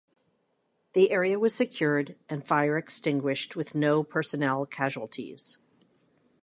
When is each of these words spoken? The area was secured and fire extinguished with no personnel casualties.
The 0.93 1.11
area 1.11 1.37
was 1.37 1.53
secured 1.53 2.15
and 2.27 2.43
fire 2.43 2.75
extinguished 2.75 3.55
with 3.55 3.75
no 3.75 4.03
personnel 4.03 4.65
casualties. 4.65 5.59